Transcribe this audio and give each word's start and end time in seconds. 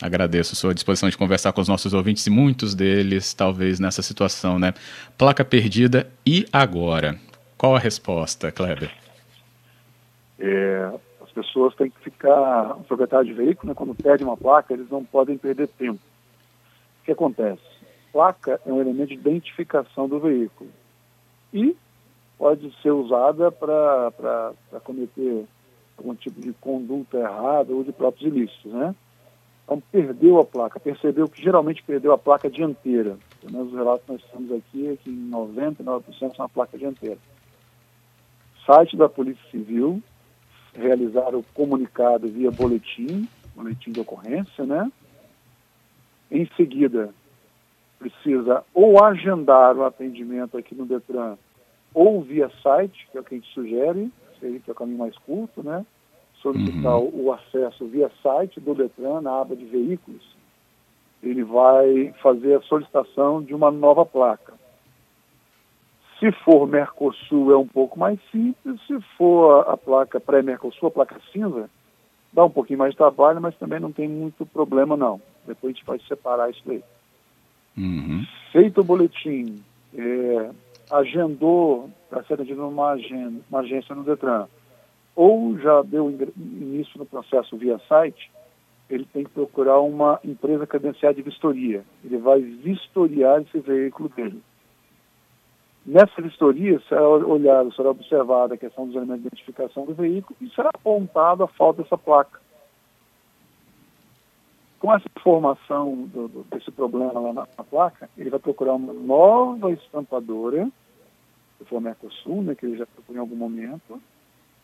Agradeço 0.00 0.54
sua 0.54 0.72
disposição 0.72 1.08
de 1.08 1.18
conversar 1.18 1.52
com 1.52 1.60
os 1.60 1.68
nossos 1.68 1.92
ouvintes 1.92 2.26
e 2.26 2.30
muitos 2.30 2.74
deles, 2.74 3.34
talvez, 3.34 3.80
nessa 3.80 4.00
situação, 4.00 4.58
né? 4.58 4.72
Placa 5.16 5.44
perdida 5.44 6.08
e 6.24 6.46
agora? 6.52 7.18
Qual 7.56 7.74
a 7.74 7.80
resposta, 7.80 8.52
Kleber? 8.52 8.92
É, 10.38 10.92
as 11.20 11.32
pessoas 11.32 11.74
têm 11.74 11.90
que 11.90 11.98
ficar, 11.98 12.76
o 12.76 12.84
proprietário 12.84 13.26
de 13.26 13.32
veículo, 13.32 13.70
né, 13.70 13.74
quando 13.74 13.92
perde 13.92 14.22
uma 14.22 14.36
placa, 14.36 14.72
eles 14.72 14.88
não 14.88 15.04
podem 15.04 15.36
perder 15.36 15.66
tempo. 15.66 15.98
O 17.02 17.04
que 17.04 17.10
acontece? 17.10 17.62
Placa 18.12 18.60
é 18.64 18.72
um 18.72 18.80
elemento 18.80 19.08
de 19.08 19.14
identificação 19.14 20.08
do 20.08 20.20
veículo 20.20 20.70
e 21.52 21.76
pode 22.38 22.72
ser 22.80 22.92
usada 22.92 23.50
para 23.50 24.52
cometer 24.84 25.44
algum 25.96 26.14
tipo 26.14 26.40
de 26.40 26.52
conduta 26.52 27.18
errada 27.18 27.72
ou 27.72 27.82
de 27.82 27.90
próprios 27.90 28.32
ilícitos, 28.32 28.72
né? 28.72 28.94
Então, 29.68 29.82
perdeu 29.92 30.40
a 30.40 30.46
placa, 30.46 30.80
percebeu 30.80 31.28
que 31.28 31.42
geralmente 31.42 31.82
perdeu 31.82 32.10
a 32.14 32.16
placa 32.16 32.48
dianteira. 32.48 33.18
Pelo 33.38 33.52
menos 33.52 33.68
os 33.68 33.78
relatos 33.78 34.02
que 34.06 34.12
nós 34.12 34.24
temos 34.32 34.52
aqui 34.52 34.88
é 34.88 34.96
que 34.96 35.10
em 35.10 35.30
99% 35.30 36.34
são 36.34 36.46
a 36.46 36.48
placa 36.48 36.78
dianteira. 36.78 37.18
Site 38.64 38.96
da 38.96 39.10
Polícia 39.10 39.44
Civil, 39.50 40.02
realizar 40.74 41.34
o 41.34 41.42
comunicado 41.52 42.28
via 42.28 42.50
boletim, 42.50 43.28
boletim 43.54 43.92
de 43.92 44.00
ocorrência, 44.00 44.64
né? 44.64 44.90
Em 46.30 46.48
seguida, 46.56 47.12
precisa 47.98 48.64
ou 48.72 49.04
agendar 49.04 49.76
o 49.76 49.84
atendimento 49.84 50.56
aqui 50.56 50.74
no 50.74 50.86
Detran 50.86 51.36
ou 51.92 52.22
via 52.22 52.50
site, 52.62 53.06
que 53.12 53.18
é 53.18 53.20
o 53.20 53.24
que 53.24 53.34
a 53.34 53.38
gente 53.38 53.52
sugere, 53.52 54.10
que 54.40 54.62
é 54.66 54.72
o 54.72 54.74
caminho 54.74 54.98
mais 54.98 55.16
curto, 55.18 55.62
né? 55.62 55.84
Solicitar 56.42 56.96
uhum. 56.98 57.26
o 57.26 57.32
acesso 57.32 57.86
via 57.86 58.10
site 58.22 58.60
do 58.60 58.74
Detran, 58.74 59.20
na 59.20 59.40
aba 59.40 59.56
de 59.56 59.64
veículos. 59.64 60.22
Ele 61.22 61.42
vai 61.42 62.14
fazer 62.22 62.56
a 62.56 62.62
solicitação 62.62 63.42
de 63.42 63.54
uma 63.54 63.70
nova 63.70 64.06
placa. 64.06 64.54
Se 66.18 66.30
for 66.44 66.66
Mercosul 66.66 67.52
é 67.52 67.56
um 67.56 67.66
pouco 67.66 67.98
mais 67.98 68.18
simples, 68.30 68.80
se 68.86 69.00
for 69.16 69.68
a, 69.68 69.76
placa 69.76 70.20
pré-Mercosul, 70.20 70.88
a 70.88 70.90
placa 70.92 71.20
cinza, 71.32 71.68
dá 72.32 72.44
um 72.44 72.50
pouquinho 72.50 72.80
mais 72.80 72.92
de 72.92 72.98
trabalho, 72.98 73.40
mas 73.40 73.56
também 73.56 73.80
não 73.80 73.92
tem 73.92 74.08
muito 74.08 74.46
problema 74.46 74.96
não. 74.96 75.20
Depois 75.46 75.72
a 75.72 75.76
gente 75.76 75.86
vai 75.86 75.98
separar 76.00 76.50
isso 76.50 76.62
daí. 76.66 76.82
Uhum. 77.76 78.24
Feito 78.52 78.80
o 78.80 78.84
boletim, 78.84 79.62
é, 79.96 80.50
agendou 80.90 81.90
para 82.10 82.22
ser 82.24 82.34
atendido 82.34 82.62
agenda, 82.88 83.40
uma 83.50 83.60
agência 83.60 83.94
no 83.94 84.02
Detran, 84.02 84.46
ou 85.18 85.58
já 85.58 85.82
deu 85.82 86.08
início 86.36 86.96
no 86.96 87.04
processo 87.04 87.56
via 87.56 87.76
site, 87.88 88.30
ele 88.88 89.04
tem 89.04 89.24
que 89.24 89.30
procurar 89.30 89.80
uma 89.80 90.20
empresa 90.24 90.64
credenciada 90.64 91.16
de 91.16 91.22
vistoria. 91.22 91.84
Ele 92.04 92.18
vai 92.18 92.40
vistoriar 92.40 93.42
esse 93.42 93.58
veículo 93.58 94.08
dele. 94.10 94.40
Nessa 95.84 96.22
vistoria, 96.22 96.80
será 96.88 97.08
olhado, 97.08 97.74
será 97.74 97.90
observada 97.90 98.54
a 98.54 98.56
questão 98.56 98.86
dos 98.86 98.94
elementos 98.94 99.22
de 99.22 99.26
identificação 99.26 99.84
do 99.84 99.92
veículo 99.92 100.36
e 100.40 100.48
será 100.50 100.70
apontado 100.72 101.42
a 101.42 101.48
falta 101.48 101.82
dessa 101.82 101.98
placa. 101.98 102.40
Com 104.78 104.94
essa 104.94 105.06
informação 105.18 106.04
do, 106.04 106.28
do, 106.28 106.44
desse 106.44 106.70
problema 106.70 107.12
lá 107.18 107.32
na, 107.32 107.48
na, 107.58 107.64
placa, 107.64 108.08
ele 108.16 108.30
vai 108.30 108.38
procurar 108.38 108.74
uma 108.74 108.92
nova 108.92 109.72
estampadora, 109.72 110.70
se 111.58 111.64
for 111.64 111.80
Mercosul, 111.80 112.40
né, 112.44 112.54
que 112.54 112.66
ele 112.66 112.78
já 112.78 112.86
procurou 112.86 113.16
em 113.16 113.20
algum 113.20 113.34
momento, 113.34 114.00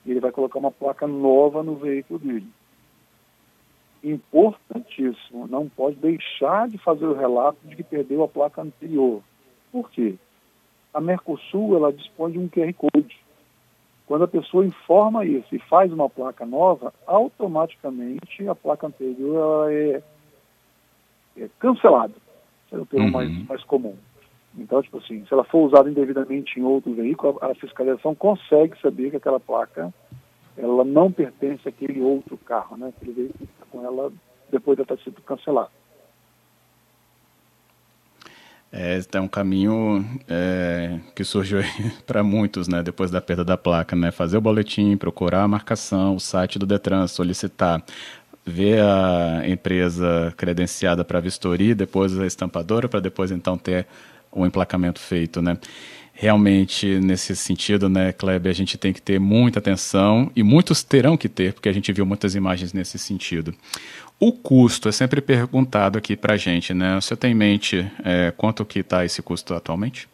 e 0.05 0.11
ele 0.11 0.21
vai 0.21 0.31
colocar 0.31 0.59
uma 0.59 0.71
placa 0.71 1.07
nova 1.07 1.63
no 1.63 1.77
veículo 1.77 2.19
dele. 2.19 2.47
Importantíssimo, 4.03 5.47
não 5.47 5.69
pode 5.69 5.97
deixar 5.97 6.69
de 6.69 6.77
fazer 6.79 7.07
o 7.07 7.15
relato 7.15 7.59
de 7.65 7.77
que 7.77 7.83
perdeu 7.83 8.23
a 8.23 8.29
placa 8.29 8.63
anterior. 8.63 9.23
Por 9.73 9.91
quê? 9.91 10.17
A 10.93 11.01
Mercosul 11.01 11.75
ela 11.75 11.93
dispõe 11.93 12.33
de 12.33 12.39
um 12.39 12.49
QR 12.49 12.73
Code. 12.75 13.17
Quando 14.07 14.25
a 14.25 14.29
pessoa 14.29 14.67
informa 14.67 15.25
isso 15.25 15.55
e 15.55 15.59
faz 15.59 15.91
uma 15.91 16.11
placa 16.11 16.45
nova, 16.45 16.93
automaticamente 17.07 18.47
a 18.47 18.55
placa 18.55 18.87
anterior 18.87 19.73
é, 19.73 20.03
é 21.39 21.49
cancelada. 21.59 22.15
Esse 22.67 22.77
é 22.77 22.79
o 22.79 22.87
termo 22.87 23.07
uhum. 23.07 23.13
mais, 23.13 23.47
mais 23.49 23.65
comum. 23.65 23.97
Então, 24.57 24.83
tipo 24.83 24.99
assim, 24.99 25.25
se 25.27 25.33
ela 25.33 25.45
for 25.45 25.67
usada 25.67 25.91
indevidamente 25.91 26.59
em 26.59 26.63
outro 26.63 26.95
veículo, 26.95 27.39
a, 27.41 27.49
a 27.49 27.55
fiscalização 27.55 28.15
consegue 28.15 28.81
saber 28.81 29.11
que 29.11 29.17
aquela 29.17 29.41
placa 29.41 29.93
ela 30.57 30.85
não 30.85 31.11
pertence 31.11 31.69
àquele 31.69 32.01
outro 32.01 32.37
carro, 32.39 32.77
né? 32.77 32.93
Aquele 32.97 33.13
veículo 33.13 33.45
está 33.45 33.67
com 33.71 33.85
ela 33.85 34.13
depois 34.51 34.79
de 34.79 34.85
ter 34.85 34.99
sido 35.01 35.21
cancelada. 35.23 35.71
É, 38.77 38.99
é 39.13 39.21
um 39.21 39.29
caminho 39.29 40.05
é, 40.29 40.99
que 41.15 41.23
surgiu 41.23 41.61
para 42.05 42.25
muitos, 42.25 42.67
né, 42.67 42.83
depois 42.83 43.09
da 43.09 43.21
perda 43.21 43.45
da 43.45 43.57
placa, 43.57 43.95
né, 43.95 44.11
fazer 44.11 44.37
o 44.37 44.41
boletim, 44.41 44.97
procurar 44.97 45.45
a 45.45 45.49
marcação, 45.49 46.17
o 46.17 46.21
site 46.21 46.59
do 46.59 46.67
Detran, 46.67 47.07
solicitar, 47.07 47.85
ver 48.45 48.83
a 48.83 49.49
empresa 49.49 50.35
credenciada 50.37 51.05
para 51.05 51.21
vistoria, 51.21 51.73
depois 51.73 52.19
a 52.19 52.27
estampadora, 52.27 52.89
para 52.89 52.99
depois 52.99 53.31
então 53.31 53.57
ter 53.57 53.87
o 54.35 54.47
emplacamento 54.47 55.01
feito, 55.01 55.41
né. 55.41 55.57
Realmente, 56.17 57.01
nesse 57.01 57.35
sentido, 57.35 57.89
né, 57.89 58.13
Kleber, 58.13 58.49
a 58.49 58.55
gente 58.55 58.79
tem 58.79 58.93
que 58.93 59.03
ter 59.03 59.19
muita 59.19 59.59
atenção 59.59 60.31
e 60.37 60.45
muitos 60.45 60.85
terão 60.85 61.17
que 61.17 61.29
ter, 61.29 61.53
porque 61.53 61.69
a 61.69 61.73
gente 61.73 61.93
viu 61.93 62.07
muitas 62.07 62.37
imagens 62.37 62.73
nesse 62.73 63.01
sentido. 63.01 63.53
O 64.21 64.33
custo 64.33 64.89
é 64.89 64.93
sempre 64.93 65.21
perguntado 65.21 65.99
aqui 65.99 66.17
para 66.17 66.35
a 66.35 66.37
gente, 66.37 66.73
né? 66.73 66.95
Você 67.01 67.17
tem 67.17 67.33
em 67.33 67.35
mente 67.35 67.91
é, 68.05 68.31
quanto 68.31 68.65
que 68.65 68.79
está 68.79 69.05
esse 69.05 69.21
custo 69.23 69.55
atualmente? 69.55 70.09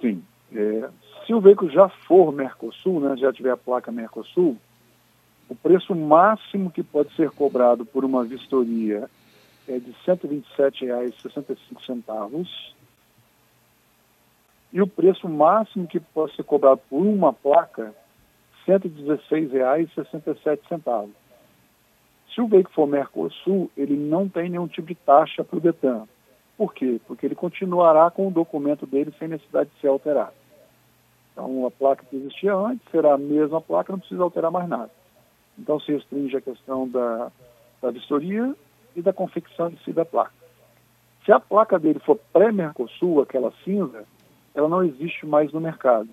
Sim. 0.00 0.22
É, 0.54 0.88
se 1.26 1.34
o 1.34 1.40
veículo 1.40 1.68
já 1.68 1.88
for 1.88 2.32
Mercosul, 2.32 3.00
né, 3.00 3.16
já 3.16 3.32
tiver 3.32 3.50
a 3.50 3.56
placa 3.56 3.90
Mercosul, 3.90 4.56
o 5.48 5.54
preço 5.56 5.96
máximo 5.96 6.70
que 6.70 6.84
pode 6.84 7.12
ser 7.16 7.30
cobrado 7.30 7.84
por 7.84 8.04
uma 8.04 8.22
vistoria 8.22 9.10
é 9.66 9.80
de 9.80 9.90
R$ 9.90 9.96
127,65 10.06 12.46
e 14.76 14.82
o 14.82 14.86
preço 14.86 15.26
máximo 15.26 15.86
que 15.86 15.98
pode 15.98 16.36
ser 16.36 16.44
cobrado 16.44 16.82
por 16.90 17.00
uma 17.00 17.32
placa 17.32 17.94
R$ 18.66 18.78
116,67. 18.78 21.08
Se 22.28 22.42
o 22.42 22.46
veículo 22.46 22.74
for 22.74 22.86
Mercosul, 22.86 23.70
ele 23.74 23.96
não 23.96 24.28
tem 24.28 24.50
nenhum 24.50 24.68
tipo 24.68 24.88
de 24.88 24.94
taxa 24.94 25.42
para 25.42 25.56
o 25.56 25.60
Detan. 25.60 26.06
Por 26.58 26.74
quê? 26.74 27.00
Porque 27.06 27.24
ele 27.24 27.34
continuará 27.34 28.10
com 28.10 28.28
o 28.28 28.30
documento 28.30 28.84
dele 28.84 29.14
sem 29.18 29.28
necessidade 29.28 29.70
de 29.70 29.80
ser 29.80 29.88
alterado. 29.88 30.34
Então, 31.32 31.64
a 31.64 31.70
placa 31.70 32.04
que 32.04 32.14
existia 32.14 32.54
antes 32.54 32.86
será 32.90 33.14
a 33.14 33.18
mesma 33.18 33.62
placa, 33.62 33.92
não 33.92 34.00
precisa 34.00 34.22
alterar 34.22 34.50
mais 34.50 34.68
nada. 34.68 34.90
Então, 35.58 35.80
se 35.80 35.90
restringe 35.90 36.36
a 36.36 36.42
questão 36.42 36.86
da, 36.86 37.32
da 37.80 37.90
vistoria 37.90 38.54
e 38.94 39.00
da 39.00 39.14
confecção 39.14 39.70
de 39.70 39.82
si 39.84 39.92
da 39.94 40.04
placa. 40.04 40.34
Se 41.24 41.32
a 41.32 41.40
placa 41.40 41.78
dele 41.78 41.98
for 42.00 42.18
pré-Mercosul, 42.30 43.22
aquela 43.22 43.54
cinza, 43.64 44.04
ela 44.56 44.68
não 44.68 44.82
existe 44.82 45.24
mais 45.26 45.52
no 45.52 45.60
mercado. 45.60 46.08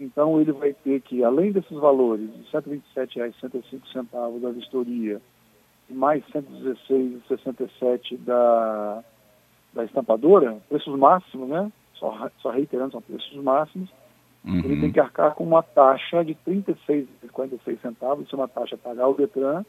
Então, 0.00 0.40
ele 0.40 0.50
vai 0.52 0.72
ter 0.72 1.00
que, 1.02 1.22
além 1.22 1.52
desses 1.52 1.78
valores, 1.78 2.28
de 2.32 2.40
R$ 2.50 2.80
127,65 2.94 4.40
da 4.40 4.50
vistoria 4.50 5.20
e 5.88 5.92
mais 5.92 6.24
R$ 6.34 6.40
116,67 6.40 8.18
da, 8.18 9.04
da 9.74 9.84
estampadora, 9.84 10.56
preços 10.68 10.98
máximos, 10.98 11.48
né? 11.48 11.70
Só, 11.94 12.30
só 12.38 12.50
reiterando, 12.50 12.92
são 12.92 13.02
preços 13.02 13.36
máximos. 13.36 13.90
Uhum. 14.44 14.58
Ele 14.58 14.80
tem 14.80 14.90
que 14.90 14.98
arcar 14.98 15.34
com 15.34 15.44
uma 15.44 15.62
taxa 15.62 16.24
de 16.24 16.36
R$ 16.46 16.64
36,46, 16.88 18.22
isso 18.22 18.34
é 18.34 18.38
uma 18.38 18.48
taxa 18.48 18.74
a 18.74 18.78
pagar 18.78 19.04
ao 19.04 19.14
Detran, 19.14 19.62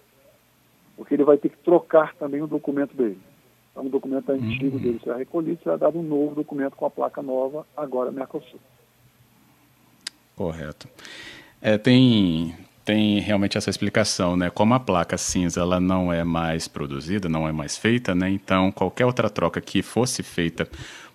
porque 0.95 1.13
ele 1.13 1.25
vai 1.25 1.37
ter 1.37 1.49
que 1.49 1.57
trocar 1.57 2.15
também 2.15 2.41
o 2.41 2.47
documento 2.47 2.95
dele. 2.95 3.19
Então, 3.73 3.87
o 3.87 3.89
documento 3.89 4.31
antigo 4.31 4.77
uhum. 4.77 4.81
dele 4.83 5.01
será 5.03 5.17
recolhido, 5.17 5.59
será 5.63 5.75
dado 5.75 5.97
um 5.97 6.03
novo 6.03 6.35
documento 6.35 6.75
com 6.75 6.85
a 6.85 6.91
placa 6.91 7.23
nova, 7.23 7.65
agora 7.75 8.11
Mercosul. 8.11 8.59
Correto. 10.35 10.87
É, 11.59 11.77
tem, 11.77 12.55
tem 12.85 13.19
realmente 13.19 13.57
essa 13.57 13.71
explicação, 13.71 14.37
né? 14.37 14.51
Como 14.51 14.73
a 14.75 14.79
placa 14.79 15.17
cinza 15.17 15.61
ela 15.61 15.79
não 15.79 16.13
é 16.13 16.23
mais 16.23 16.67
produzida, 16.67 17.27
não 17.27 17.47
é 17.47 17.51
mais 17.51 17.77
feita, 17.77 18.13
né? 18.13 18.29
Então 18.29 18.71
qualquer 18.71 19.05
outra 19.05 19.29
troca 19.29 19.59
que 19.59 19.81
fosse 19.81 20.21
feita 20.21 20.67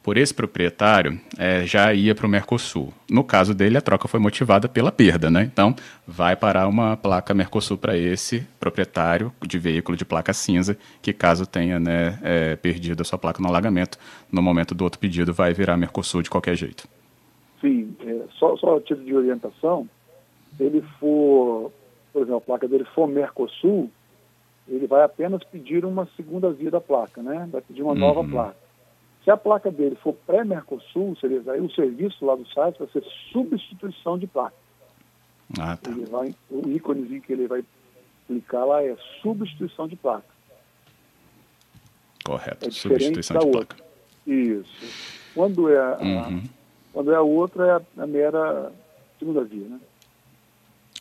por 0.03 0.17
esse 0.17 0.33
proprietário 0.33 1.21
é, 1.39 1.67
já 1.67 1.93
ia 1.93 2.15
para 2.15 2.27
o 2.27 2.29
Mercosul. 2.29 2.93
No 3.11 3.23
caso 3.23 3.55
dele, 3.55 3.77
a 3.77 3.81
troca 3.81 4.09
foi 4.09 4.21
motivada 4.21 4.69
pela 4.69 4.91
perda, 4.91 5.31
né? 5.31 5.43
Então 5.43 5.75
vai 6.06 6.35
parar 6.37 6.67
uma 6.69 6.97
placa 6.97 7.35
Mercosul 7.35 7.77
para 7.77 7.97
esse 7.97 8.47
proprietário 8.59 9.33
de 9.47 9.59
veículo 9.59 9.97
de 9.97 10.05
placa 10.05 10.33
cinza, 10.33 10.77
que 11.03 11.12
caso 11.12 11.47
tenha 11.47 11.79
né, 11.79 12.19
é, 12.23 12.56
perdido 12.56 13.00
a 13.00 13.05
sua 13.05 13.19
placa 13.19 13.43
no 13.43 13.49
alagamento, 13.49 13.99
no 14.31 14.43
momento 14.43 14.75
do 14.75 14.85
outro 14.85 14.99
pedido 14.99 15.33
vai 15.33 15.53
virar 15.53 15.77
Mercosul 15.77 16.23
de 16.23 16.31
qualquer 16.31 16.56
jeito. 16.56 16.89
Sim, 17.61 17.95
é, 18.06 18.23
só, 18.39 18.56
só 18.56 18.77
a 18.77 18.81
título 18.81 19.05
de 19.05 19.15
orientação, 19.15 19.89
se 20.56 20.62
ele 20.62 20.83
for, 20.99 21.73
por 22.12 22.23
exemplo, 22.23 22.39
a 22.39 22.41
placa 22.41 22.69
dele 22.69 22.85
for 22.95 23.06
Mercosul, 23.06 23.91
ele 24.69 24.87
vai 24.87 25.03
apenas 25.03 25.43
pedir 25.45 25.85
uma 25.85 26.06
segunda 26.17 26.50
via 26.50 26.71
da 26.71 26.81
placa, 26.81 27.23
né? 27.23 27.49
Vai 27.50 27.61
pedir 27.62 27.83
uma 27.83 27.93
uhum. 27.93 27.99
nova 27.99 28.25
placa. 28.25 28.68
Se 29.28 29.32
a 29.32 29.36
placa 29.36 29.70
dele 29.70 29.94
for 29.96 30.14
pré-Mercosul, 30.26 31.14
aí 31.22 31.60
o 31.60 31.70
serviço 31.72 32.25
lá 32.25 32.34
do 32.34 32.48
site 32.48 32.78
vai 32.78 32.88
ser 32.88 33.04
substituição 33.30 34.19
de 34.19 34.26
placa. 34.26 34.56
Ah, 35.60 35.76
tá. 35.76 35.90
ele 35.90 36.06
vai, 36.06 36.34
o 36.48 36.66
íconezinho 36.70 37.20
que 37.20 37.34
ele 37.34 37.46
vai 37.46 37.62
clicar 38.26 38.64
lá 38.64 38.82
é 38.82 38.96
substituição 39.20 39.86
de 39.86 39.96
placa. 39.96 40.25
Correto, 42.25 42.69
é 42.69 42.70
substituição 42.70 43.38
de 43.38 43.46
outra. 43.48 43.66
placa. 43.66 43.84
Isso. 44.26 45.30
Quando 45.34 45.70
é 45.70 45.78
a, 45.78 45.98
uhum. 46.00 46.42
quando 46.94 47.12
é 47.12 47.16
a 47.16 47.20
outra, 47.20 47.66
é 47.66 47.70
a, 47.72 48.04
a 48.04 48.06
mera 48.06 48.72
segunda 49.19 49.44
via, 49.44 49.69
né? 49.69 49.78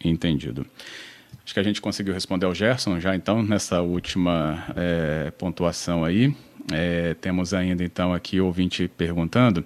Entendido. 0.04 0.66
Acho 1.46 1.54
que 1.54 1.62
a 1.62 1.64
gente 1.64 1.80
conseguiu 1.80 2.14
responder 2.14 2.46
ao 2.46 2.54
Gerson 2.54 3.00
já, 3.00 3.16
então, 3.16 3.42
nessa 3.42 3.82
última 3.82 4.66
é, 4.76 5.32
pontuação 5.32 6.04
aí. 6.04 6.36
É, 6.72 7.14
temos 7.16 7.54
ainda, 7.54 7.84
então, 7.84 8.14
aqui 8.14 8.42
ouvinte 8.42 8.88
perguntando 8.88 9.64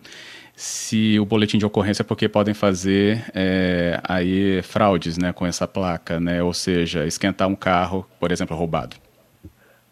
se 0.55 1.19
o 1.19 1.25
boletim 1.25 1.57
de 1.57 1.65
ocorrência 1.65 2.03
é 2.03 2.05
porque 2.05 2.29
podem 2.29 2.53
fazer 2.53 3.25
é, 3.33 3.99
aí 4.07 4.61
fraudes 4.61 5.17
né, 5.17 5.33
com 5.33 5.43
essa 5.43 5.67
placa, 5.67 6.19
né? 6.19 6.43
ou 6.43 6.53
seja, 6.53 7.05
esquentar 7.05 7.47
um 7.47 7.55
carro, 7.55 8.05
por 8.19 8.31
exemplo, 8.31 8.55
roubado. 8.55 8.95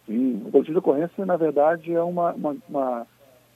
Sim, 0.06 0.42
o 0.46 0.52
boletim 0.52 0.72
de 0.72 0.78
ocorrência, 0.78 1.26
na 1.26 1.38
verdade, 1.38 1.92
é 1.92 2.02
uma, 2.04 2.34
uma, 2.34 2.56
uma 2.70 3.08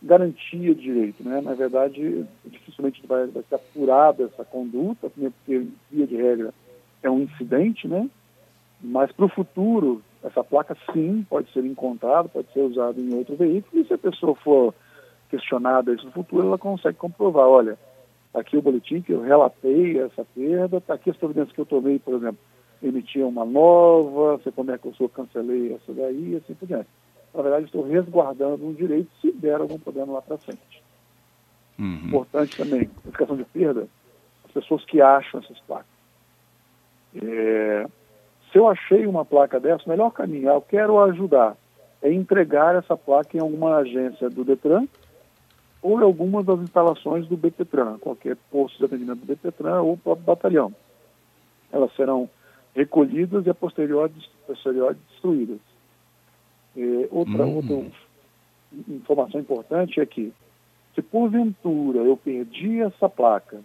garantia 0.02 0.74
de 0.74 0.82
direito. 0.82 1.24
Né? 1.24 1.40
Na 1.42 1.54
verdade, 1.54 2.26
dificilmente 2.46 3.06
vai, 3.06 3.28
vai 3.28 3.44
ser 3.48 3.56
apurada 3.56 4.24
essa 4.24 4.44
conduta, 4.44 5.08
porque, 5.10 5.68
via 5.92 6.08
de 6.08 6.16
regra, 6.16 6.54
é 7.04 7.12
um 7.12 7.22
incidente, 7.22 7.88
né? 7.88 8.10
Mas 8.82 9.12
para 9.12 9.26
o 9.26 9.30
futuro, 9.30 10.02
essa 10.24 10.44
placa 10.44 10.76
sim 10.92 11.26
pode 11.30 11.52
ser 11.52 11.66
encontrada, 11.66 12.30
pode 12.30 12.52
ser 12.54 12.62
usada 12.62 13.00
em 13.00 13.14
outro 13.14 13.36
veículo, 13.36 13.82
e 13.82 13.86
se 13.86 13.94
a 13.94 13.98
pessoa 13.98 14.36
for 14.36 14.74
questionada 15.30 15.94
isso 15.94 16.06
no 16.06 16.12
futuro, 16.12 16.48
ela 16.48 16.58
consegue 16.58 16.98
comprovar, 16.98 17.48
olha, 17.48 17.78
aqui 18.34 18.56
o 18.56 18.62
boletim 18.62 19.02
que 19.02 19.12
eu 19.12 19.22
relatei 19.22 20.00
essa 20.00 20.26
perda, 20.36 20.78
está 20.78 20.94
aqui 20.94 21.10
as 21.10 21.18
providências 21.18 21.54
que 21.54 21.62
eu 21.62 21.66
tomei, 21.66 22.00
por 22.00 22.16
exemplo, 22.16 22.40
emitir 22.82 23.26
uma 23.26 23.46
nova, 23.46 24.38
você 24.38 24.52
como 24.52 24.72
é 24.72 24.78
que 24.78 24.88
eu 24.88 24.94
sou, 24.94 25.10
cancelei 25.10 25.74
essa 25.74 25.94
daí, 25.94 26.36
assim 26.36 26.54
por 26.54 26.68
diante. 26.68 26.90
Na 27.34 27.42
verdade, 27.42 27.66
estou 27.66 27.84
resguardando 27.84 28.66
um 28.66 28.74
direito 28.74 29.10
se 29.20 29.32
der 29.32 29.60
algum 29.60 29.80
problema 29.80 30.14
lá 30.14 30.22
para 30.22 30.38
frente. 30.38 30.84
Uhum. 31.80 32.08
Importante 32.08 32.56
também, 32.56 32.90
questão 33.18 33.36
de 33.36 33.46
perda, 33.46 33.88
as 34.46 34.52
pessoas 34.52 34.86
que 34.86 35.02
acham 35.02 35.40
essas 35.40 35.60
placas. 35.62 35.88
É, 37.16 37.88
se 38.54 38.60
eu 38.60 38.70
achei 38.70 39.08
uma 39.08 39.26
placa 39.26 39.60
dessa, 39.60 39.84
o 39.86 39.90
melhor 39.90 40.12
caminho, 40.12 40.48
eu 40.48 40.62
quero 40.62 41.00
ajudar, 41.00 41.58
é 42.04 42.14
entregar 42.14 42.76
essa 42.76 42.96
placa 42.96 43.36
em 43.36 43.40
alguma 43.40 43.78
agência 43.78 44.30
do 44.30 44.46
Detran 44.46 44.88
ou 45.82 46.00
em 46.00 46.04
algumas 46.04 46.46
das 46.46 46.60
instalações 46.60 47.28
do 47.28 47.36
BPTran, 47.36 47.98
qualquer 47.98 48.38
posto 48.52 48.78
de 48.78 48.86
atendimento 48.86 49.20
do 49.22 49.26
BPTran 49.26 49.82
ou 49.82 49.94
o 49.94 49.98
próprio 49.98 50.26
batalhão. 50.26 50.74
Elas 51.72 51.94
serão 51.96 52.30
recolhidas 52.76 53.46
e 53.46 53.50
a 53.50 53.56
posteriori, 53.56 54.14
posteriori 54.46 54.98
destruídas. 55.10 55.60
E 56.76 57.08
outra, 57.12 57.46
uhum. 57.46 57.56
outra 57.56 57.92
informação 58.88 59.42
importante 59.42 60.00
é 60.00 60.06
que, 60.06 60.32
se 60.94 61.02
porventura 61.02 62.00
eu 62.00 62.16
perdi 62.16 62.82
essa 62.82 63.10
placa 63.10 63.60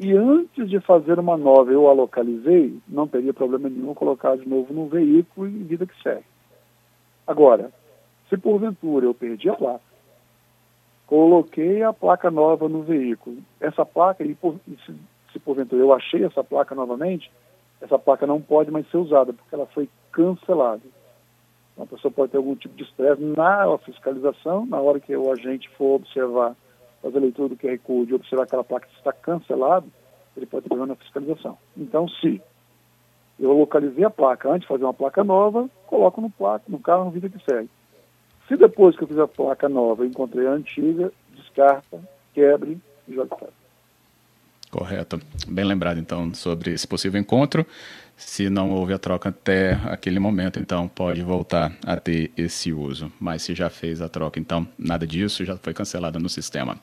e 0.00 0.16
antes 0.16 0.70
de 0.70 0.80
fazer 0.80 1.18
uma 1.18 1.36
nova 1.36 1.70
eu 1.70 1.86
a 1.86 1.92
localizei, 1.92 2.74
não 2.88 3.06
teria 3.06 3.34
problema 3.34 3.68
nenhum 3.68 3.92
colocar 3.92 4.34
de 4.34 4.48
novo 4.48 4.72
no 4.72 4.86
veículo 4.86 5.46
e 5.46 5.62
vida 5.62 5.84
que 5.84 6.02
segue. 6.02 6.24
Agora, 7.26 7.70
se 8.30 8.38
porventura 8.38 9.04
eu 9.04 9.12
perdi 9.12 9.50
a 9.50 9.54
placa, 9.54 9.84
coloquei 11.06 11.82
a 11.82 11.92
placa 11.92 12.30
nova 12.30 12.66
no 12.66 12.82
veículo, 12.82 13.36
essa 13.60 13.84
placa, 13.84 14.24
e 14.24 14.34
por, 14.34 14.58
se, 14.86 14.94
se 15.34 15.38
porventura 15.38 15.82
eu 15.82 15.92
achei 15.92 16.24
essa 16.24 16.42
placa 16.42 16.74
novamente, 16.74 17.30
essa 17.78 17.98
placa 17.98 18.26
não 18.26 18.40
pode 18.40 18.70
mais 18.70 18.90
ser 18.90 18.96
usada, 18.96 19.34
porque 19.34 19.54
ela 19.54 19.66
foi 19.66 19.86
cancelada. 20.12 20.80
Então, 21.74 21.84
a 21.84 21.86
pessoa 21.86 22.10
pode 22.10 22.32
ter 22.32 22.38
algum 22.38 22.56
tipo 22.56 22.74
de 22.74 22.84
estresse 22.84 23.20
na 23.20 23.76
fiscalização, 23.76 24.64
na 24.64 24.80
hora 24.80 24.98
que 24.98 25.14
o 25.14 25.30
agente 25.30 25.68
for 25.76 25.96
observar 25.96 26.56
fazer 27.02 27.18
a 27.18 27.20
leitura 27.20 27.48
do 27.48 27.56
QR 27.56 27.78
Code 27.78 28.12
e 28.12 28.14
observar 28.14 28.44
que 28.44 28.48
aquela 28.48 28.64
placa 28.64 28.88
está 28.96 29.12
cancelada, 29.12 29.86
ele 30.36 30.46
pode 30.46 30.64
ter 30.64 30.68
problema 30.68 30.94
na 30.94 30.96
fiscalização. 30.96 31.58
Então, 31.76 32.08
se 32.08 32.40
eu 33.38 33.52
localizei 33.52 34.04
a 34.04 34.10
placa 34.10 34.48
antes 34.48 34.62
de 34.62 34.68
fazer 34.68 34.84
uma 34.84 34.94
placa 34.94 35.24
nova, 35.24 35.68
coloco 35.86 36.20
no, 36.20 36.30
placa, 36.30 36.64
no 36.68 36.78
carro 36.78 37.06
no 37.06 37.10
vida 37.10 37.28
que 37.28 37.42
segue. 37.44 37.70
Se 38.46 38.56
depois 38.56 38.96
que 38.96 39.04
eu 39.04 39.08
fiz 39.08 39.18
a 39.18 39.28
placa 39.28 39.68
nova 39.68 40.06
encontrei 40.06 40.46
a 40.46 40.52
antiga, 40.52 41.12
descarta, 41.30 42.00
quebre 42.34 42.78
e 43.08 43.14
joga 43.14 43.36
fora. 43.36 43.59
Correto. 44.70 45.20
Bem 45.48 45.64
lembrado, 45.64 45.98
então, 45.98 46.32
sobre 46.32 46.72
esse 46.72 46.86
possível 46.86 47.20
encontro. 47.20 47.66
Se 48.16 48.48
não 48.48 48.70
houve 48.70 48.92
a 48.92 48.98
troca 48.98 49.30
até 49.30 49.72
aquele 49.86 50.20
momento, 50.20 50.60
então 50.60 50.86
pode 50.86 51.22
voltar 51.22 51.72
a 51.84 51.96
ter 51.96 52.30
esse 52.36 52.72
uso. 52.72 53.10
Mas 53.18 53.42
se 53.42 53.54
já 53.54 53.68
fez 53.68 54.00
a 54.00 54.08
troca, 54.08 54.38
então 54.38 54.68
nada 54.78 55.06
disso, 55.06 55.44
já 55.44 55.56
foi 55.56 55.74
cancelada 55.74 56.18
no 56.18 56.28
sistema. 56.28 56.78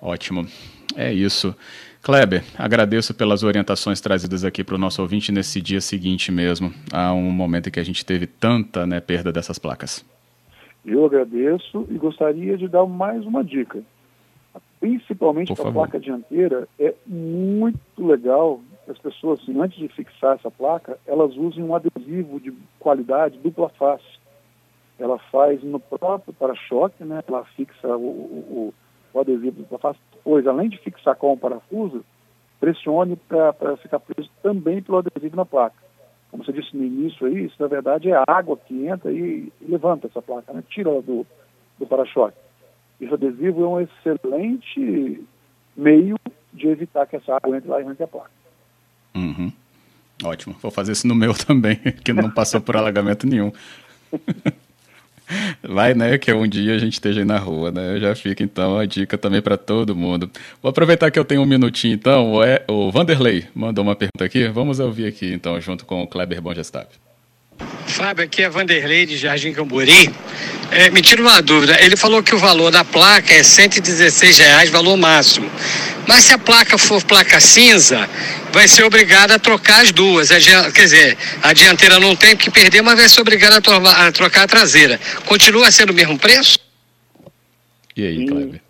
Ótimo. 0.00 0.46
É 0.94 1.12
isso. 1.12 1.54
Kleber, 2.02 2.44
agradeço 2.56 3.12
pelas 3.12 3.42
orientações 3.42 4.00
trazidas 4.00 4.44
aqui 4.44 4.62
para 4.62 4.74
o 4.74 4.78
nosso 4.78 5.02
ouvinte 5.02 5.32
nesse 5.32 5.60
dia 5.60 5.80
seguinte 5.80 6.30
mesmo, 6.30 6.72
a 6.92 7.12
um 7.12 7.30
momento 7.30 7.68
em 7.68 7.72
que 7.72 7.80
a 7.80 7.84
gente 7.84 8.04
teve 8.04 8.26
tanta 8.26 8.86
né, 8.86 9.00
perda 9.00 9.32
dessas 9.32 9.58
placas. 9.58 10.04
Eu 10.84 11.04
agradeço 11.04 11.86
e 11.90 11.94
gostaria 11.94 12.56
de 12.56 12.68
dar 12.68 12.86
mais 12.86 13.24
uma 13.26 13.44
dica 13.44 13.82
principalmente 14.80 15.54
para 15.54 15.68
a 15.68 15.72
placa 15.72 16.00
dianteira, 16.00 16.66
é 16.78 16.94
muito 17.06 17.78
legal 17.98 18.60
as 18.88 18.98
pessoas, 18.98 19.40
assim, 19.40 19.60
antes 19.60 19.78
de 19.78 19.86
fixar 19.88 20.34
essa 20.34 20.50
placa, 20.50 20.98
elas 21.06 21.36
usem 21.36 21.62
um 21.62 21.74
adesivo 21.74 22.40
de 22.40 22.52
qualidade 22.80 23.38
dupla 23.38 23.68
face. 23.68 24.18
Ela 24.98 25.18
faz 25.30 25.62
no 25.62 25.78
próprio 25.78 26.34
para-choque, 26.34 27.04
né? 27.04 27.22
ela 27.28 27.44
fixa 27.56 27.96
o, 27.96 28.00
o, 28.00 28.74
o 29.12 29.20
adesivo 29.20 29.60
dupla 29.60 29.78
face, 29.78 30.00
pois 30.24 30.46
além 30.46 30.68
de 30.68 30.78
fixar 30.78 31.14
com 31.14 31.32
o 31.32 31.38
parafuso, 31.38 32.04
pressione 32.58 33.16
para 33.16 33.76
ficar 33.76 34.00
preso 34.00 34.28
também 34.42 34.82
pelo 34.82 34.98
adesivo 34.98 35.36
na 35.36 35.44
placa. 35.44 35.76
Como 36.30 36.44
você 36.44 36.52
disse 36.52 36.76
no 36.76 36.84
início 36.84 37.26
aí, 37.26 37.44
isso 37.44 37.56
na 37.58 37.66
verdade 37.66 38.10
é 38.10 38.22
água 38.26 38.56
que 38.56 38.86
entra 38.86 39.12
e, 39.12 39.52
e 39.60 39.64
levanta 39.70 40.06
essa 40.06 40.22
placa, 40.22 40.52
né? 40.52 40.64
tira 40.68 40.90
ela 40.90 41.02
do, 41.02 41.26
do 41.78 41.86
para-choque. 41.86 42.36
Esse 43.00 43.14
adesivo 43.14 43.64
é 43.64 43.68
um 43.68 43.80
excelente 43.80 45.24
meio 45.76 46.16
de 46.52 46.66
evitar 46.66 47.06
que 47.06 47.16
essa 47.16 47.36
água 47.36 47.56
entre 47.56 47.68
lá 47.68 47.80
e 47.80 47.84
arranque 47.84 48.02
a 48.02 48.06
placa. 48.06 48.30
Uhum. 49.14 49.52
Ótimo. 50.22 50.54
Vou 50.60 50.70
fazer 50.70 50.92
isso 50.92 51.06
no 51.06 51.14
meu 51.14 51.32
também, 51.46 51.76
que 51.76 52.12
não 52.12 52.30
passou 52.30 52.60
por 52.60 52.76
alagamento 52.76 53.26
nenhum. 53.26 53.52
Vai, 55.62 55.94
né, 55.94 56.18
que 56.18 56.32
um 56.32 56.46
dia 56.46 56.74
a 56.74 56.78
gente 56.78 56.94
esteja 56.94 57.20
aí 57.20 57.24
na 57.24 57.38
rua, 57.38 57.70
né? 57.70 58.00
Já 58.00 58.16
fica 58.16 58.42
então 58.42 58.76
a 58.76 58.84
dica 58.84 59.16
também 59.16 59.40
para 59.40 59.56
todo 59.56 59.94
mundo. 59.94 60.28
Vou 60.60 60.70
aproveitar 60.70 61.08
que 61.10 61.18
eu 61.18 61.24
tenho 61.24 61.42
um 61.42 61.46
minutinho 61.46 61.94
então. 61.94 62.32
O, 62.32 62.42
é, 62.42 62.64
o 62.68 62.90
Vanderlei 62.90 63.46
mandou 63.54 63.84
uma 63.84 63.94
pergunta 63.94 64.24
aqui. 64.24 64.48
Vamos 64.48 64.80
ouvir 64.80 65.06
aqui 65.06 65.32
então, 65.32 65.60
junto 65.60 65.86
com 65.86 66.02
o 66.02 66.06
Kleber 66.06 66.42
Bongestav. 66.42 66.88
Fábio, 68.00 68.24
aqui 68.24 68.42
é 68.42 68.48
Vanderlei 68.48 69.04
de 69.04 69.18
Jardim 69.18 69.52
Camburi. 69.52 70.08
É, 70.72 70.88
me 70.88 71.02
tira 71.02 71.20
uma 71.20 71.42
dúvida. 71.42 71.78
Ele 71.84 71.98
falou 71.98 72.22
que 72.22 72.34
o 72.34 72.38
valor 72.38 72.70
da 72.70 72.82
placa 72.82 73.34
é 73.34 73.42
116 73.42 74.38
reais, 74.38 74.70
valor 74.70 74.96
máximo. 74.96 75.50
Mas 76.08 76.24
se 76.24 76.32
a 76.32 76.38
placa 76.38 76.78
for 76.78 77.04
placa 77.04 77.38
cinza, 77.40 78.08
vai 78.52 78.66
ser 78.66 78.84
obrigado 78.84 79.32
a 79.32 79.38
trocar 79.38 79.82
as 79.82 79.92
duas. 79.92 80.30
Quer 80.30 80.84
dizer, 80.84 81.18
a 81.42 81.52
dianteira 81.52 82.00
não 82.00 82.16
tem 82.16 82.34
que 82.34 82.50
perder, 82.50 82.80
mas 82.80 82.98
vai 82.98 83.06
ser 83.06 83.20
obrigado 83.20 83.62
a, 83.68 84.06
a 84.06 84.12
trocar 84.12 84.44
a 84.44 84.48
traseira. 84.48 84.98
Continua 85.26 85.70
sendo 85.70 85.90
o 85.90 85.94
mesmo 85.94 86.18
preço? 86.18 86.58
E 87.94 88.06
aí, 88.06 88.24
Cleber? 88.24 88.62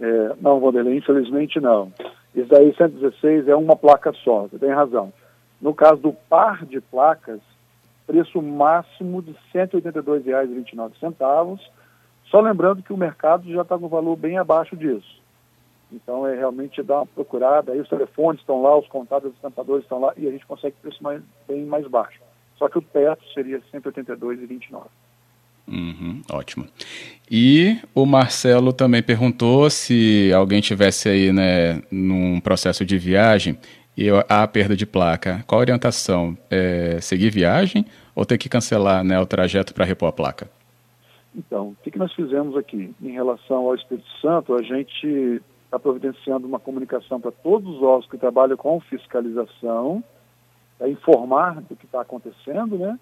É, 0.00 0.32
não, 0.40 0.58
Vanderlei, 0.58 0.96
infelizmente 0.96 1.60
não. 1.60 1.92
Isso 2.34 2.48
daí, 2.48 2.74
116 2.76 3.46
é 3.46 3.54
uma 3.54 3.76
placa 3.76 4.12
só, 4.24 4.48
você 4.48 4.58
tem 4.58 4.70
razão. 4.70 5.12
No 5.60 5.72
caso 5.72 6.02
do 6.02 6.12
par 6.28 6.66
de 6.66 6.80
placas, 6.80 7.38
preço 8.12 8.42
máximo 8.42 9.22
de 9.22 9.30
R$ 9.30 9.38
182,29. 9.66 11.58
Só 12.26 12.40
lembrando 12.42 12.82
que 12.82 12.92
o 12.92 12.96
mercado 12.96 13.50
já 13.50 13.62
está 13.62 13.78
com 13.78 13.88
valor 13.88 14.16
bem 14.16 14.36
abaixo 14.36 14.76
disso. 14.76 15.22
Então 15.90 16.26
é 16.26 16.36
realmente 16.36 16.82
dar 16.82 16.96
uma 16.96 17.06
procurada, 17.06 17.72
aí 17.72 17.80
os 17.80 17.88
telefones 17.88 18.42
estão 18.42 18.60
lá, 18.60 18.78
os 18.78 18.86
contatos 18.88 19.30
dos 19.30 19.36
estampadores 19.36 19.84
estão 19.84 19.98
lá 19.98 20.12
e 20.18 20.28
a 20.28 20.30
gente 20.30 20.44
consegue 20.44 20.76
preço 20.82 21.02
mais, 21.02 21.22
bem 21.48 21.64
mais 21.64 21.86
baixo. 21.86 22.20
Só 22.58 22.68
que 22.68 22.76
o 22.76 22.82
teto 22.82 23.22
seria 23.32 23.56
R$ 23.72 23.80
182,29. 23.80 24.82
Uhum, 25.68 26.20
ótimo. 26.30 26.66
E 27.30 27.78
o 27.94 28.04
Marcelo 28.04 28.74
também 28.74 29.02
perguntou 29.02 29.70
se 29.70 30.30
alguém 30.34 30.60
tivesse 30.60 31.08
aí, 31.08 31.32
né, 31.32 31.82
num 31.90 32.40
processo 32.40 32.84
de 32.84 32.98
viagem 32.98 33.56
e 33.96 34.08
a 34.28 34.46
perda 34.46 34.76
de 34.76 34.86
placa, 34.86 35.44
qual 35.46 35.60
a 35.60 35.62
orientação? 35.62 36.36
É 36.50 36.98
seguir 37.00 37.30
viagem 37.30 37.86
ou 38.14 38.24
ter 38.24 38.38
que 38.38 38.48
cancelar 38.48 39.02
né, 39.04 39.18
o 39.18 39.26
trajeto 39.26 39.74
para 39.74 39.84
repor 39.84 40.08
a 40.08 40.12
placa? 40.12 40.48
Então, 41.34 41.68
o 41.68 41.76
que, 41.82 41.98
nós 41.98 42.12
fizemos 42.12 42.56
aqui? 42.56 42.94
Em 43.00 43.12
relação 43.12 43.66
ao 43.66 43.74
Espírito 43.74 44.08
Santo, 44.20 44.54
a 44.54 44.62
gente 44.62 45.40
está 45.64 45.78
providenciando 45.78 46.46
uma 46.46 46.60
comunicação 46.60 47.18
para 47.18 47.30
todos 47.30 47.76
os 47.76 47.82
órgãos 47.82 48.06
que 48.06 48.18
trabalham 48.18 48.56
com 48.56 48.78
fiscalização, 48.80 50.04
para 50.78 50.90
informar 50.90 51.62
do 51.62 51.74
que 51.74 51.86
está 51.86 52.02
acontecendo, 52.02 52.76
né? 52.76 52.98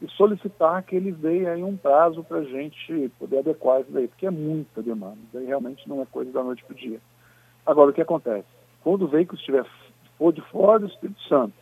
E 0.00 0.08
solicitar 0.12 0.82
que 0.82 0.96
eles 0.96 1.16
deem 1.18 1.46
aí 1.46 1.62
um 1.62 1.76
prazo 1.76 2.24
para 2.24 2.38
a 2.38 2.44
gente 2.44 3.10
poder 3.18 3.38
adequar 3.38 3.80
isso 3.80 3.92
daí, 3.92 4.08
porque 4.08 4.26
é 4.26 4.30
muita 4.30 4.82
demanda, 4.82 5.18
daí 5.32 5.44
realmente 5.44 5.86
não 5.88 6.00
é 6.00 6.06
coisa 6.06 6.32
da 6.32 6.42
noite 6.42 6.64
para 6.64 6.74
o 6.74 6.78
dia. 6.78 7.00
Agora, 7.66 7.90
o 7.90 7.94
que 7.94 8.00
acontece? 8.00 8.48
Quando 8.82 9.02
o 9.02 9.08
veículo 9.08 9.38
estiver 9.38 9.64
for 10.18 10.32
de 10.32 10.40
fora 10.42 10.78
do 10.78 10.86
Espírito 10.86 11.20
Santo 11.22 11.54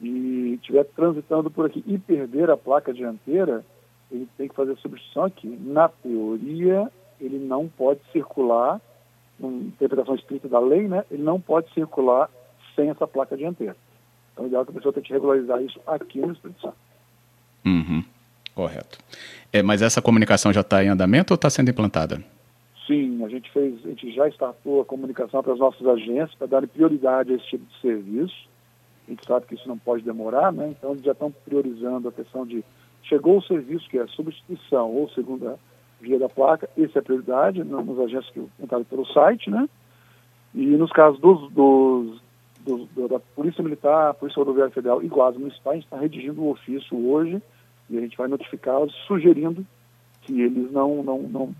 e 0.00 0.54
estiver 0.54 0.84
transitando 0.84 1.50
por 1.50 1.66
aqui 1.66 1.82
e 1.86 1.98
perder 1.98 2.50
a 2.50 2.56
placa 2.56 2.92
dianteira, 2.92 3.64
ele 4.10 4.28
tem 4.36 4.48
que 4.48 4.54
fazer 4.54 4.72
a 4.72 4.76
substituição 4.76 5.24
aqui. 5.24 5.48
Na 5.48 5.88
teoria, 5.88 6.90
ele 7.20 7.38
não 7.38 7.68
pode 7.68 8.00
circular, 8.12 8.80
uma 9.38 9.52
interpretação 9.62 10.14
estrita 10.14 10.48
da 10.48 10.60
lei, 10.60 10.88
né? 10.88 11.04
Ele 11.10 11.22
não 11.22 11.40
pode 11.40 11.72
circular 11.72 12.30
sem 12.74 12.90
essa 12.90 13.06
placa 13.06 13.36
dianteira. 13.36 13.76
Então, 14.32 14.44
o 14.44 14.48
ideal 14.48 14.62
é 14.62 14.64
que 14.64 14.70
a 14.70 14.74
pessoa 14.74 14.92
tenha 14.92 15.04
que 15.04 15.12
regularizar 15.12 15.62
isso 15.62 15.80
aqui 15.86 16.20
no 16.20 16.32
Espírito 16.32 16.60
Santo. 16.60 16.76
Uhum. 17.66 18.04
Correto. 18.54 18.98
É, 19.52 19.62
mas 19.62 19.82
essa 19.82 20.02
comunicação 20.02 20.52
já 20.52 20.62
está 20.62 20.82
em 20.82 20.88
andamento 20.88 21.32
ou 21.32 21.36
está 21.36 21.50
sendo 21.50 21.70
implantada? 21.70 22.22
Sim, 22.86 23.22
a 23.24 23.28
gente 23.28 23.50
fez, 23.52 23.74
a 23.84 23.88
gente 23.88 24.12
já 24.12 24.28
startou 24.28 24.80
a 24.80 24.84
comunicação 24.84 25.42
para 25.42 25.52
as 25.52 25.58
nossas 25.58 25.86
agências 25.86 26.34
para 26.34 26.46
dar 26.46 26.66
prioridade 26.66 27.32
a 27.32 27.36
esse 27.36 27.46
tipo 27.46 27.64
de 27.66 27.80
serviço. 27.80 28.48
A 29.08 29.10
gente 29.10 29.26
sabe 29.26 29.46
que 29.46 29.54
isso 29.54 29.66
não 29.66 29.78
pode 29.78 30.04
demorar, 30.04 30.52
né? 30.52 30.68
Então 30.68 30.90
eles 30.92 31.02
já 31.02 31.12
estão 31.12 31.32
priorizando 31.32 32.08
a 32.08 32.12
questão 32.12 32.46
de 32.46 32.62
chegou 33.02 33.38
o 33.38 33.42
serviço 33.42 33.88
que 33.88 33.98
é 33.98 34.06
substituição 34.06 34.90
ou 34.90 35.08
segunda 35.10 35.58
via 36.00 36.18
da 36.18 36.28
placa, 36.28 36.68
essa 36.76 36.98
é 36.98 37.00
a 37.00 37.02
prioridade 37.02 37.64
nas 37.64 37.98
agências 37.98 38.30
que 38.30 38.46
entraram 38.60 38.84
pelo 38.84 39.06
site, 39.06 39.50
né? 39.50 39.68
E 40.54 40.64
nos 40.76 40.92
casos 40.92 41.20
dos, 41.20 41.50
dos, 41.52 42.20
dos, 42.60 43.08
da 43.08 43.18
Polícia 43.18 43.64
Militar, 43.64 44.14
Polícia 44.14 44.38
Rodoviária 44.38 44.72
Federal 44.72 45.02
e 45.02 45.08
Guarda 45.08 45.38
Municipal, 45.38 45.72
a 45.72 45.76
gente 45.76 45.84
está 45.84 45.98
redigindo 45.98 46.42
o 46.42 46.50
ofício 46.50 46.96
hoje 47.08 47.42
e 47.90 47.98
a 47.98 48.00
gente 48.00 48.16
vai 48.16 48.28
notificá-los 48.28 48.94
sugerindo 49.06 49.66
que 50.22 50.40
eles 50.40 50.70
não, 50.70 51.02
não, 51.02 51.22
não 51.22 51.54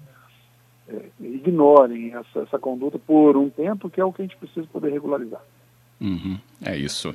é, 0.89 1.07
ignorem 1.21 2.15
essa, 2.15 2.41
essa 2.41 2.59
conduta 2.59 2.99
por 2.99 3.37
um 3.37 3.51
tempo, 3.51 3.91
que 3.91 4.01
é 4.01 4.05
o 4.05 4.13
que 4.13 4.23
a 4.23 4.25
gente 4.25 4.37
precisa 4.37 4.67
poder 4.69 4.91
regularizar. 4.91 5.43
Uhum, 6.01 6.39
é 6.65 6.77
isso. 6.77 7.15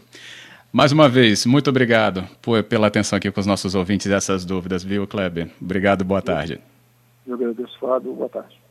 Mais 0.72 0.92
uma 0.92 1.08
vez, 1.08 1.46
muito 1.46 1.70
obrigado 1.70 2.28
por, 2.42 2.64
pela 2.64 2.88
atenção 2.88 3.18
aqui 3.18 3.30
com 3.30 3.40
os 3.40 3.46
nossos 3.46 3.76
ouvintes 3.76 4.08
e 4.08 4.14
essas 4.14 4.44
dúvidas, 4.44 4.84
viu, 4.84 5.06
Kleber? 5.06 5.50
Obrigado, 5.62 6.04
boa 6.04 6.22
tarde. 6.22 6.60
Eu 7.28 7.36
agradeço, 7.36 7.78
Fábio. 7.80 8.14
Boa 8.14 8.30
tarde. 8.30 8.63